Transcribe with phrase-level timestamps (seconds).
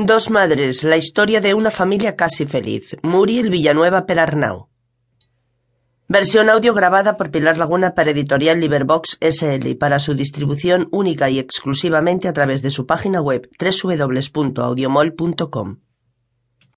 [0.00, 2.96] Dos madres, la historia de una familia casi feliz.
[3.02, 4.68] Muriel Villanueva Perarnau.
[6.06, 11.30] Versión audio grabada por Pilar Laguna para Editorial Liverbox SL y para su distribución única
[11.30, 15.80] y exclusivamente a través de su página web www.audiomol.com.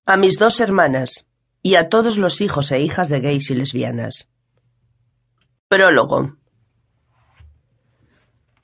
[0.07, 1.27] A mis dos hermanas
[1.61, 4.29] y a todos los hijos e hijas de gays y lesbianas.
[5.67, 6.37] Prólogo.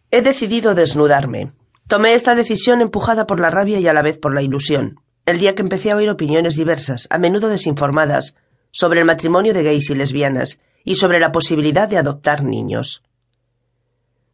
[0.09, 1.51] He decidido desnudarme.
[1.87, 5.39] Tomé esta decisión empujada por la rabia y a la vez por la ilusión, el
[5.39, 8.35] día que empecé a oír opiniones diversas, a menudo desinformadas,
[8.71, 13.03] sobre el matrimonio de gays y lesbianas y sobre la posibilidad de adoptar niños.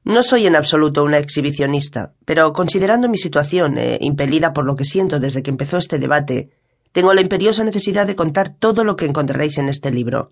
[0.04, 4.84] No soy en absoluto una exhibicionista, pero considerando mi situación e impelida por lo que
[4.84, 6.50] siento desde que empezó este debate,
[6.92, 10.32] tengo la imperiosa necesidad de contar todo lo que encontraréis en este libro.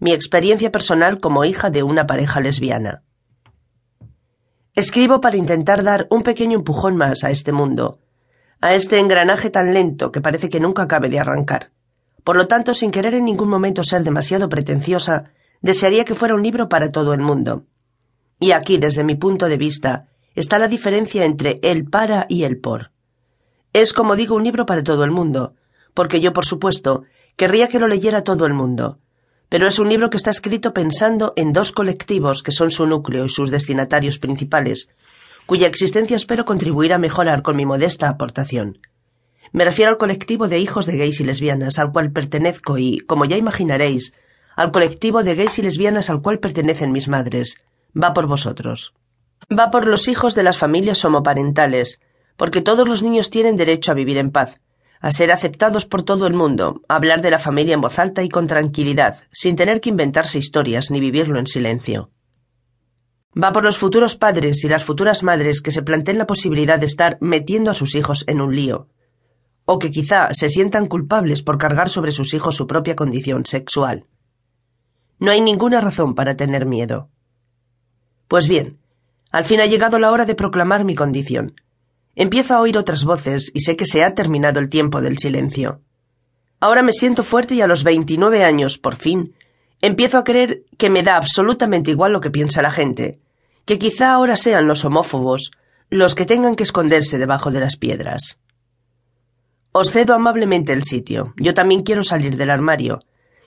[0.00, 3.02] Mi experiencia personal como hija de una pareja lesbiana.
[4.78, 7.98] Escribo para intentar dar un pequeño empujón más a este mundo,
[8.60, 11.72] a este engranaje tan lento que parece que nunca acabe de arrancar.
[12.22, 16.44] Por lo tanto, sin querer en ningún momento ser demasiado pretenciosa, desearía que fuera un
[16.44, 17.64] libro para todo el mundo.
[18.38, 22.60] Y aquí, desde mi punto de vista, está la diferencia entre el para y el
[22.60, 22.92] por.
[23.72, 25.54] Es, como digo, un libro para todo el mundo,
[25.92, 27.02] porque yo, por supuesto,
[27.34, 29.00] querría que lo leyera todo el mundo,
[29.48, 33.24] pero es un libro que está escrito pensando en dos colectivos que son su núcleo
[33.24, 34.88] y sus destinatarios principales,
[35.46, 38.78] cuya existencia espero contribuir a mejorar con mi modesta aportación.
[39.52, 43.24] Me refiero al colectivo de hijos de gays y lesbianas al cual pertenezco y, como
[43.24, 44.12] ya imaginaréis,
[44.56, 47.64] al colectivo de gays y lesbianas al cual pertenecen mis madres.
[47.96, 48.92] Va por vosotros.
[49.50, 52.02] Va por los hijos de las familias homoparentales,
[52.36, 54.60] porque todos los niños tienen derecho a vivir en paz,
[55.00, 58.22] a ser aceptados por todo el mundo, a hablar de la familia en voz alta
[58.22, 62.10] y con tranquilidad, sin tener que inventarse historias ni vivirlo en silencio.
[63.40, 66.86] Va por los futuros padres y las futuras madres que se planteen la posibilidad de
[66.86, 68.88] estar metiendo a sus hijos en un lío,
[69.64, 74.06] o que quizá se sientan culpables por cargar sobre sus hijos su propia condición sexual.
[75.20, 77.10] No hay ninguna razón para tener miedo.
[78.28, 78.78] Pues bien,
[79.30, 81.54] al fin ha llegado la hora de proclamar mi condición.
[82.20, 85.82] Empiezo a oír otras voces y sé que se ha terminado el tiempo del silencio.
[86.58, 89.34] Ahora me siento fuerte y a los veintinueve años, por fin,
[89.80, 93.20] empiezo a creer que me da absolutamente igual lo que piensa la gente,
[93.66, 95.52] que quizá ahora sean los homófobos
[95.90, 98.40] los que tengan que esconderse debajo de las piedras.
[99.70, 101.34] Os cedo amablemente el sitio.
[101.36, 102.98] Yo también quiero salir del armario.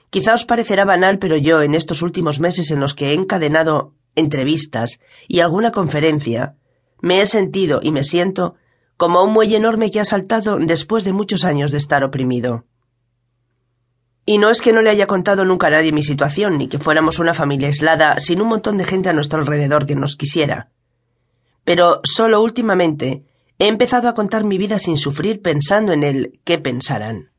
[0.08, 3.92] Quizá os parecerá banal, pero yo, en estos últimos meses en los que he encadenado
[4.14, 6.56] entrevistas y alguna conferencia,
[7.02, 8.54] me he sentido y me siento
[9.02, 12.66] como un muelle enorme que ha saltado después de muchos años de estar oprimido.
[14.24, 16.78] Y no es que no le haya contado nunca a nadie mi situación, ni que
[16.78, 20.70] fuéramos una familia aislada, sin un montón de gente a nuestro alrededor que nos quisiera.
[21.64, 23.24] Pero solo últimamente
[23.58, 27.32] he empezado a contar mi vida sin sufrir pensando en el qué pensarán.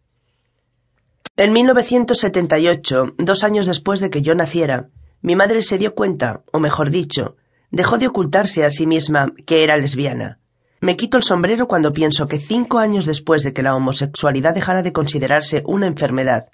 [1.38, 4.90] En 1978, dos años después de que yo naciera,
[5.22, 7.38] mi madre se dio cuenta, o mejor dicho,
[7.72, 10.41] dejó de ocultarse a sí misma que era lesbiana.
[10.83, 14.81] Me quito el sombrero cuando pienso que cinco años después de que la homosexualidad dejara
[14.81, 16.47] de considerarse una enfermedad,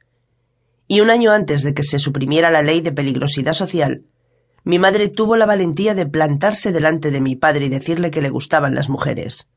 [0.88, 4.04] y un año antes de que se suprimiera la ley de peligrosidad social,
[4.64, 8.30] mi madre tuvo la valentía de plantarse delante de mi padre y decirle que le
[8.30, 9.50] gustaban las mujeres.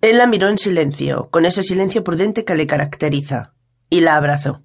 [0.00, 3.54] Él la miró en silencio, con ese silencio prudente que le caracteriza,
[3.90, 4.62] y la abrazó.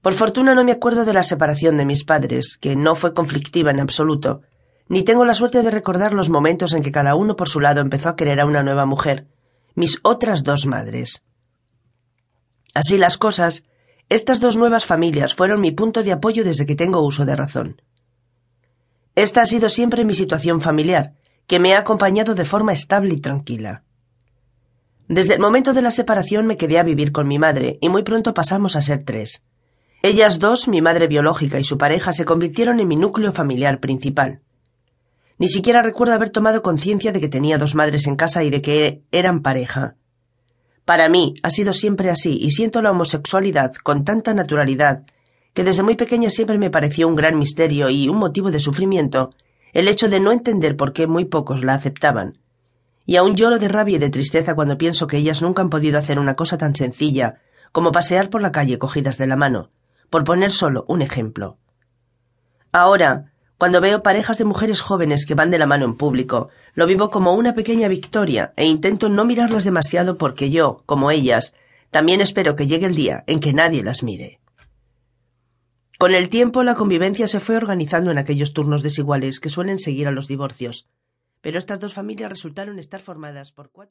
[0.00, 3.70] Por fortuna no me acuerdo de la separación de mis padres, que no fue conflictiva
[3.70, 4.40] en absoluto,
[4.88, 7.80] ni tengo la suerte de recordar los momentos en que cada uno por su lado
[7.80, 9.26] empezó a querer a una nueva mujer,
[9.74, 11.24] mis otras dos madres.
[12.74, 13.64] Así las cosas,
[14.08, 17.82] estas dos nuevas familias fueron mi punto de apoyo desde que tengo uso de razón.
[19.14, 21.12] Esta ha sido siempre mi situación familiar,
[21.46, 23.82] que me ha acompañado de forma estable y tranquila.
[25.08, 28.02] Desde el momento de la separación me quedé a vivir con mi madre y muy
[28.02, 29.42] pronto pasamos a ser tres.
[30.02, 34.42] Ellas dos, mi madre biológica y su pareja, se convirtieron en mi núcleo familiar principal.
[35.38, 38.60] Ni siquiera recuerdo haber tomado conciencia de que tenía dos madres en casa y de
[38.60, 39.94] que eran pareja.
[40.84, 45.04] Para mí ha sido siempre así y siento la homosexualidad con tanta naturalidad
[45.54, 49.30] que desde muy pequeña siempre me pareció un gran misterio y un motivo de sufrimiento
[49.72, 52.38] el hecho de no entender por qué muy pocos la aceptaban.
[53.06, 55.98] Y aún lloro de rabia y de tristeza cuando pienso que ellas nunca han podido
[55.98, 57.36] hacer una cosa tan sencilla
[57.72, 59.70] como pasear por la calle cogidas de la mano,
[60.10, 61.58] por poner solo un ejemplo.
[62.72, 66.86] Ahora, cuando veo parejas de mujeres jóvenes que van de la mano en público, lo
[66.86, 71.54] vivo como una pequeña victoria e intento no mirarlas demasiado porque yo, como ellas,
[71.90, 74.38] también espero que llegue el día en que nadie las mire.
[75.98, 80.06] Con el tiempo la convivencia se fue organizando en aquellos turnos desiguales que suelen seguir
[80.06, 80.86] a los divorcios,
[81.40, 83.86] pero estas dos familias resultaron estar formadas por cuatro